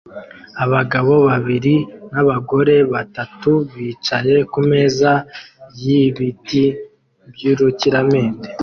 [0.63, 1.75] Abagabo babiri
[2.11, 5.11] n'abagore batatu bicaye kumeza
[5.81, 6.63] yibiti
[7.33, 8.47] byurukiramende